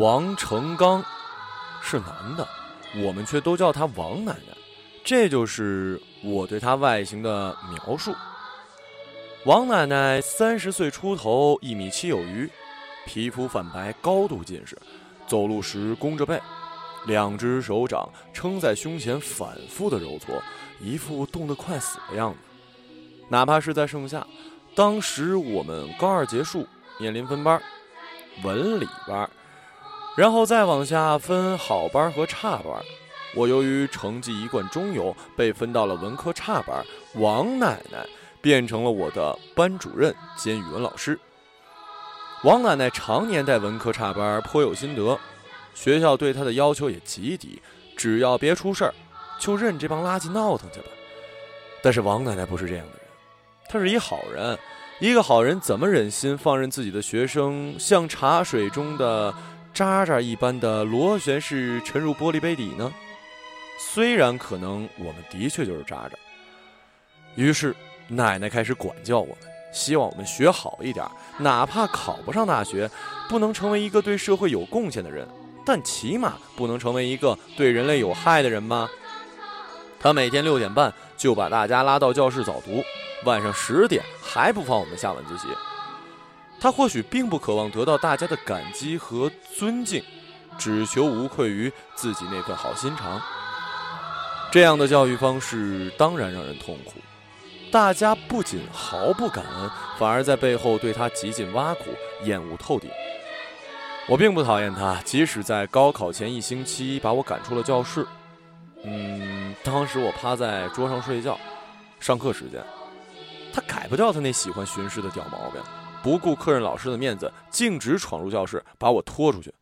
[0.00, 1.04] 王成刚，
[1.82, 2.48] 是男的，
[3.04, 4.56] 我们却都叫他王奶奶。
[5.04, 8.14] 这就是我对他外形的描述。
[9.44, 12.50] 王奶奶三十岁出头，一米七有余，
[13.04, 14.74] 皮肤泛白，高度近视，
[15.26, 16.40] 走路时弓着背，
[17.04, 20.42] 两只手掌撑在胸前，反复的揉搓，
[20.80, 22.38] 一副冻得快死的样子。
[23.28, 24.26] 哪怕是在盛夏，
[24.74, 26.66] 当时我们高二结束，
[26.98, 27.60] 面临分班，
[28.42, 29.28] 文理班，
[30.16, 32.82] 然后再往下分好班和差班。
[33.34, 36.84] 我由于成绩一贯中游，被分到了文科差班。
[37.14, 38.06] 王奶奶。
[38.42, 41.20] 变成了我的班主任兼语文老师。
[42.42, 45.20] 王奶奶常年带文科差班，颇有心得。
[45.74, 47.60] 学校对她的要求也极低，
[47.98, 48.94] 只要别出事儿，
[49.38, 50.86] 就任这帮垃圾闹腾去吧。
[51.82, 53.02] 但是王奶奶不是这样的人，
[53.68, 54.58] 她是一好人。
[55.00, 59.34] 一个好人怎么忍心放任自己的学生像茶水中的
[59.72, 62.92] 渣渣一般的螺旋式沉入玻璃杯底呢？
[63.78, 66.16] 虽然可能我们的确就是渣渣。
[67.34, 67.74] 于是。
[68.12, 69.36] 奶奶开始管教我们，
[69.72, 71.06] 希望我们学好一点，
[71.38, 72.90] 哪怕考不上大学，
[73.28, 75.28] 不能成为一个对社会有贡献的人，
[75.64, 78.90] 但起码不能成为一个对人类有害的人吗？
[80.00, 82.82] 他每天六点半就把大家拉到教室早读，
[83.24, 85.46] 晚上十点还不放我们下晚自习。
[86.60, 90.04] 他或许并不渴望得到大家的感激和尊敬，
[90.58, 93.20] 只求无愧于自己那份好心肠。
[94.52, 96.94] 这样的教育方式当然让人痛苦。
[97.72, 101.84] 大家不仅毫不感恩，反而在背后对他极尽挖苦，
[102.24, 102.90] 厌恶透顶。
[104.08, 108.04] 我并不讨厌他，即使在高考前一星期把我赶出了教室。
[108.82, 111.38] 嗯，当时我趴在桌上睡觉，
[112.00, 112.60] 上课时间，
[113.52, 115.62] 他改不掉他那喜欢巡视的屌毛病，
[116.02, 119.52] 不顾客人老师的面子，径直闯入教室，把我拖出去。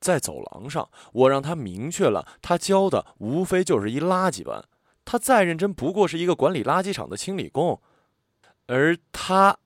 [0.00, 4.64] 在走廊上，我让他明确了，他教的无非就是一垃圾班。
[5.04, 7.80] 他再认真，不过是一个管理垃圾场的清理工，
[8.66, 9.58] 而他，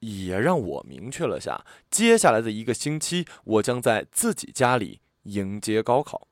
[0.00, 6.28] 也让我明确了下，接下来的一个星期，我将在自己家里迎接高考，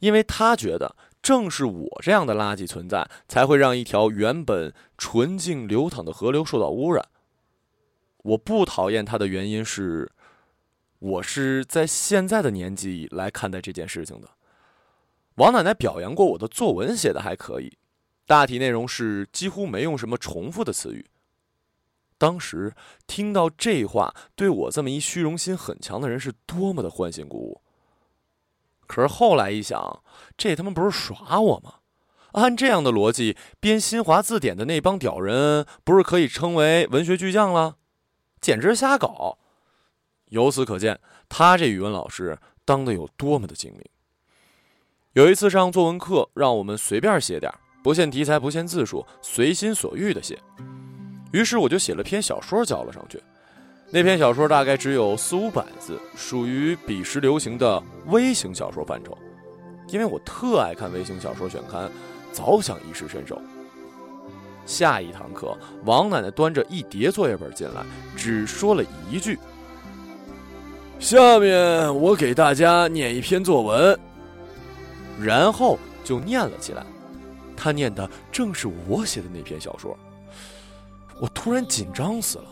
[0.00, 7.08] 因为他觉得，正是我这样的垃圾存在，才会让一条原本纯净流淌的河流受到污染。
[8.22, 10.10] 我不讨厌他的原因是，
[10.98, 14.28] 我是在现在的年纪来看待这件事情的。
[15.36, 17.78] 王奶奶表扬过我的作文写的还可以，
[18.26, 21.06] 大体内容是几乎没用什么重复的词语。
[22.18, 22.74] 当时
[23.06, 27.62] 听到这话，对我这么一虚荣心很强的人是多么的欢欣鼓舞。
[28.86, 30.02] 可是后来一想，
[30.36, 31.76] 这他妈不是耍我吗？
[32.32, 37.78] 按这样的逻辑，编新华字典的那帮屌人不是可以称为文学巨匠了？
[38.40, 39.36] 简直瞎搞！
[40.26, 43.84] 由此可见，他这语文老师当的有多么的精明。
[45.12, 47.52] 有一次上作文课，让我们随便写点
[47.82, 50.38] 不限题材、不限字数，随心所欲的写。
[51.32, 53.20] 于是我就写了篇小说交了上去。
[53.90, 59.18] 那篇小说大概只有四五百字，属于彼时流行的微型小说范畴。
[59.88, 61.90] 因为我特爱看微型小说选刊，
[62.32, 63.42] 早想一试身手。
[64.70, 67.84] 下一堂课，王奶奶端着一叠作业本进来，
[68.16, 69.36] 只说了一句
[71.00, 73.98] ：“下面我给大家念一篇作文。”
[75.20, 76.86] 然后就念了起来，
[77.56, 79.98] 他念的正是我写的那篇小说。
[81.20, 82.44] 我突然紧张死了，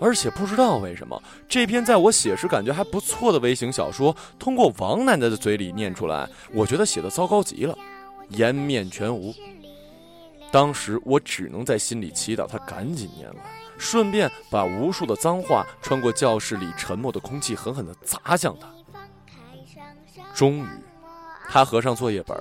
[0.00, 7.76] 而且不知道为什么，这篇在我写时感觉还不错的微型小说，通过王奶奶的嘴里念出来，我觉得写的糟糕极了，
[8.30, 9.34] 颜面全无。
[10.50, 13.36] 当时我只能在心里祈祷他赶紧念完，
[13.78, 18.68] 顺便把无数的脏话穿过教室里沉默的空气，狠狠地砸向他。
[20.34, 20.68] 终于。
[21.52, 22.36] 他合上作业本，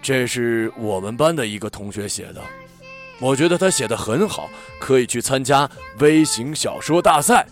[0.00, 2.42] 这是我们班的一个同学写的，
[3.20, 4.48] 我觉得他写的很好，
[4.80, 5.68] 可以去参加
[5.98, 7.46] 微型小说大赛。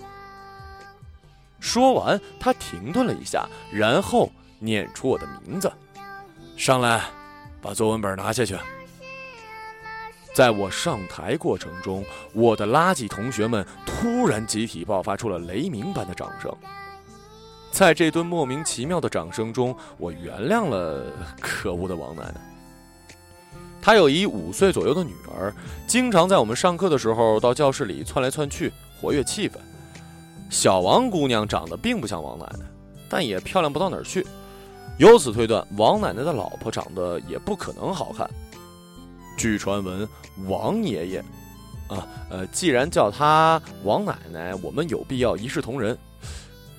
[1.60, 5.70] 说完，他停顿了一下，然后念出我的名字
[6.56, 7.02] ：“上来，
[7.60, 8.56] 把作文本拿下去。”
[10.36, 12.04] 在我上台过程中，
[12.34, 16.54] 我的垃圾同学们突然集体爆发出了雷鸣般的掌声。
[17.70, 21.06] 在这顿莫名其妙的掌声中，我原谅了
[21.40, 22.34] 可恶的王奶奶。
[23.80, 25.50] 她有一五岁左右的女儿，
[25.86, 29.54] 经常在我们上课的时候到教室里窜来窜去，活跃气氛。
[30.50, 32.66] 小王姑娘长得并不像王奶奶，
[33.08, 34.26] 但也漂亮不到哪儿去。
[34.98, 38.28] 由此推断，王奶奶的老婆长得也不可能好看。
[39.36, 40.08] 据传闻，
[40.48, 41.18] 王爷爷，
[41.88, 45.96] 啊，呃，既然叫他王奶奶，我们有必要一视同仁。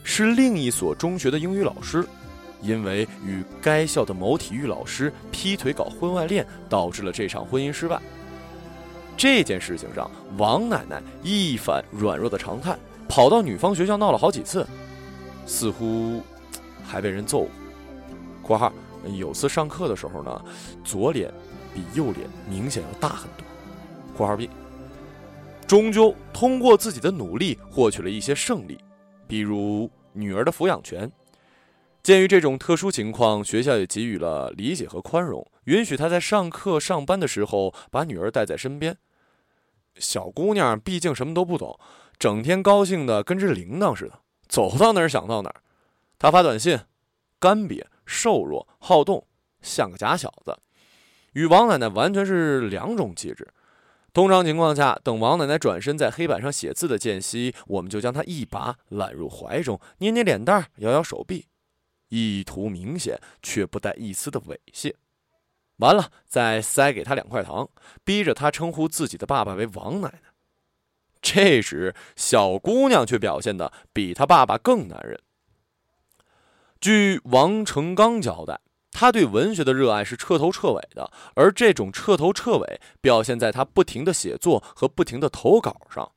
[0.04, 2.08] 是另一所中学的英语老师，
[2.62, 8.02] 因为与该校的某体育老师劈腿搞婚外恋，导致了这场婚姻失败。
[9.18, 12.78] 这件事情上，王奶奶一反软弱的常态，
[13.10, 14.66] 跑到女方学校闹了好几次，
[15.46, 16.22] 似乎
[16.86, 17.50] 还被人揍过。
[18.42, 18.72] （括号
[19.18, 20.42] 有次上课的时候呢，
[20.86, 21.30] 左脸
[21.78, 23.46] 比右脸明显要大很多。
[24.18, 24.50] ）（括号 B）
[25.68, 28.80] 终究通过自己的努力获取了一些胜利，
[29.28, 29.88] 比如。
[30.14, 31.12] 女儿的抚养权。
[32.02, 38.98] 鉴于这种特殊情况，学校也给予了理解和宽容，允许他在上课、上班的时候把女儿带在身边。
[40.00, 41.80] 小姑娘毕竟什么都不懂，
[42.18, 45.62] 整天高兴的跟只铃铛似的，走到哪儿想到哪儿。
[46.18, 46.80] 她发短信，
[47.38, 49.28] 干瘪、瘦弱、好动，
[49.62, 50.58] 像个假小子，
[51.38, 53.48] 与王奶奶完全是两种气质。
[54.12, 61.46] 通常情况下，等王奶奶转身在黑板上写字的间隙，我们就将她一把揽入怀中，捏捏脸蛋，摇摇手臂，
[62.10, 64.96] 意图明显却不带一丝的猥亵。
[65.76, 67.70] 完了，再塞给她两块糖，
[68.04, 70.22] 逼着她称呼自己的爸爸为王奶奶。
[71.22, 75.22] 这时，小姑娘却表现的比她爸爸更男人。
[76.82, 78.60] 据王成刚交代。
[79.00, 86.12] 他对文学的热爱是彻头彻尾的，而这种彻头彻尾表现在他不停的写作和不停的投稿上。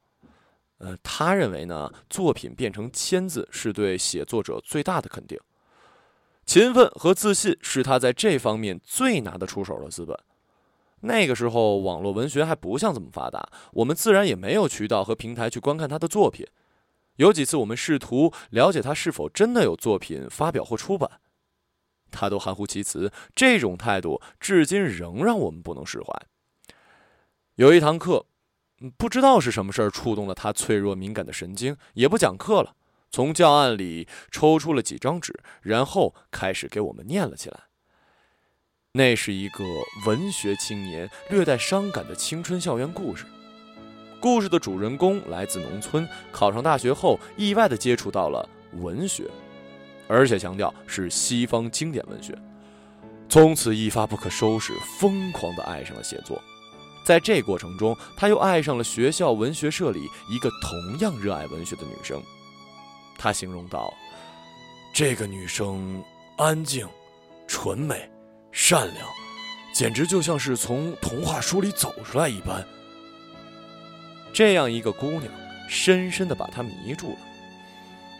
[0.79, 5.38] 呃，他认为呢，作品变成签字是对写作者最大的肯定。
[6.47, 10.19] 勤奋和自信是他在这方面最拿得出手的资本。
[11.00, 16.47] 那个时候，网络文学还不像这么发达，我们自然也没有渠道和平台去观看他的作品。
[17.17, 21.21] 有几次，我们试图了解他是否真的有作品发表或出版。
[22.11, 26.12] 他都含糊其辞，这种态度至今仍让我们不能释怀。
[27.57, 28.27] 有一堂课，
[28.97, 32.75] 不知道是什么事儿触动了他脆弱敏感的神经，也不讲课了，
[33.11, 37.65] 从教案里抽出了几张纸，然后开始给我们念了起来。
[38.93, 39.65] 那是一个
[40.07, 43.25] 文学青年略带伤感的青春校园故事。
[44.19, 49.31] 故事的主人公来自农村，考上大学后意外的接触到了文学。
[50.11, 52.37] 而且强调是西方经典文学，
[53.29, 56.43] 从此一发不可收拾，疯狂地爱上了写作。
[57.05, 62.21] 在这过程中，他又爱上了学校文学社里一个同样热爱文学的女生。
[63.17, 63.95] 他形容道
[64.93, 66.03] ：“这个女生
[66.37, 66.89] 安静、
[67.47, 68.11] 纯美、
[68.51, 69.07] 善良，
[69.73, 72.67] 简直就像是从童话书里走出来一般。”
[74.35, 75.33] 这样一个姑娘，
[75.69, 77.19] 深深地把他迷住了。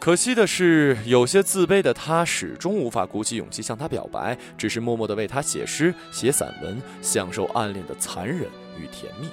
[0.01, 8.49] 可惜的是，有些自卑的他始终无法鼓起勇气向她表白，只是默默地为她写诗、写散文，享受暗恋的残忍
[8.79, 9.29] 与甜蜜。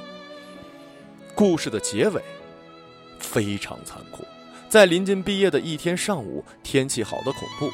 [1.34, 2.22] 故事的结尾
[3.18, 4.26] 非常残酷，
[4.68, 7.72] 在临近毕业的一天上午，天气好的恐怖，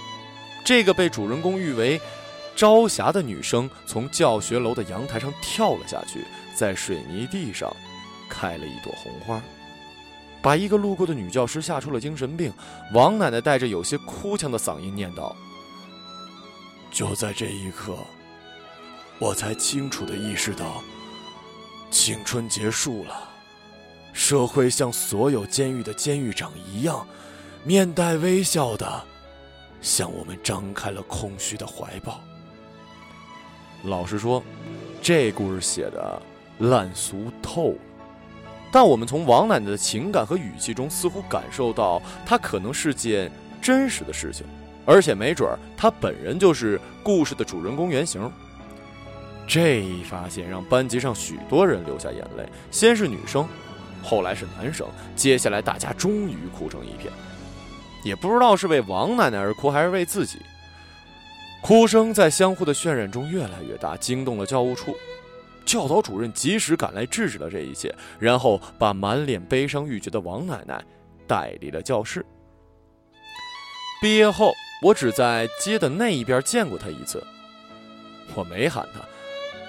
[0.63, 1.99] 这个被主人公誉为
[2.55, 6.23] “朝霞”的女生从教学楼的阳台上跳了下去，
[6.55, 7.75] 在水泥地上
[8.29, 9.41] 开了一朵红花。
[10.43, 12.51] 把一个路过的女教师吓出了精神病，
[12.93, 15.33] 王奶奶带着有些哭腔的嗓音念道
[16.91, 17.95] ：“就在这一刻，
[19.19, 20.83] 我才清楚的意识到，
[21.89, 23.29] 青春结束了，
[24.11, 27.07] 社会像所有监狱的监狱长一样，
[27.63, 29.01] 面带微笑的
[29.79, 32.19] 向我们张开了空虚的怀抱。”
[33.85, 34.43] 老实说，
[35.01, 36.21] 这故事写的
[36.59, 37.92] 烂俗透了。
[38.73, 44.47] 但我们从王奶奶的情感和语气中，似乎感受到她可能是件真实的事情，
[44.83, 48.29] 而且没准儿她本人就是故事的主人公原型。
[49.45, 53.47] 这一发现让班级上许多人流下眼泪，先是女生，
[54.01, 57.13] 后来是男生，接下来大家终于哭成一片，
[58.03, 60.39] 也不知道是为王奶奶而哭，还是为自己。
[61.61, 64.97] 哭声在相互的渲染中越来越大，惊动了教务处。
[65.65, 70.83] 教导主任及时赶来制止了这一切，然后把满脸悲伤欲绝的王奶奶
[71.27, 72.25] 带离了教室。
[74.01, 77.25] 毕业后，我只在街的那一边见过她一次。
[78.35, 78.99] 我没喊她，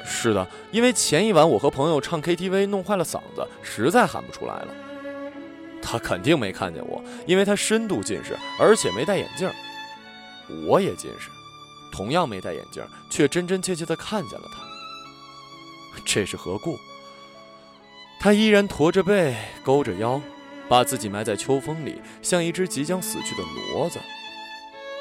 [0.05, 4.75] 是的，因为前一晚我和朋友唱 KTV 弄坏了嗓子，实在喊不出来了。
[5.81, 9.49] 她肯定没看见我，因为她深度近视，而且没戴眼镜。
[10.67, 11.31] 我也近视，
[11.93, 14.74] 同样没戴眼镜，却真真切切的看见了她。
[16.05, 16.79] 这是何故？
[18.21, 20.21] 他依然驼着背，勾着腰，
[20.69, 23.99] 把自己埋在秋风里，像一只即将死去的骡子。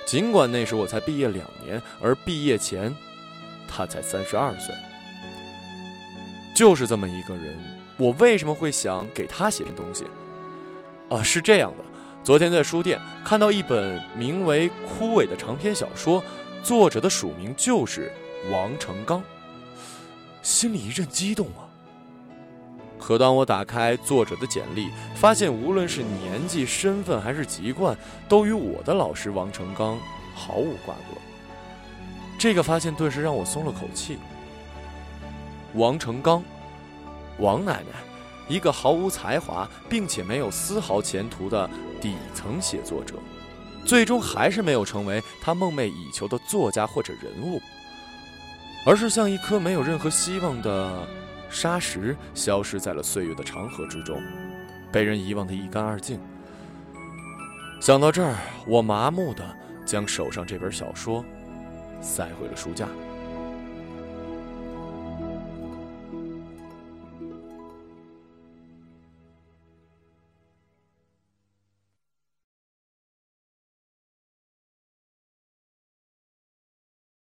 [0.06, 2.94] 尽管那时我才毕业两年，而毕业前，
[3.68, 4.76] 他才三十二岁。
[6.54, 7.58] 就是这么一个人，
[7.98, 10.06] 我为什么会想给他写点东西？
[11.10, 11.84] 啊，是这样的，
[12.24, 16.22] 昨天在书店看到一本名为《枯萎》的长篇小说，
[16.62, 18.12] 作者的署名就是
[18.52, 19.24] 王成刚，
[20.44, 21.66] 心里一阵激动啊。
[23.00, 27.98] 可当我打开作者的简历，发现无论是年纪、身份还是籍贯，
[28.30, 29.98] 都与我的老师王成刚
[30.36, 31.20] 毫无瓜葛。
[32.38, 34.20] 这个发现顿时让我松了口气。
[35.74, 36.44] 王成刚，
[37.40, 37.98] 王奶奶。
[38.50, 41.68] 一个毫无才华并且没有丝毫前途的
[42.02, 43.16] 底层写作者，
[43.86, 47.62] 最终还是没有成为他梦寐以求的作家或者人物，
[48.86, 51.08] 而是像一颗没有任何希望的
[51.50, 54.22] 沙石，消失在了岁月的长河之中，
[54.92, 56.20] 被人遗忘的一干二净。
[57.80, 58.36] 想到这儿，
[58.68, 59.44] 我麻木的
[59.86, 61.24] 将手上这本小说
[62.02, 62.88] 塞回了书架。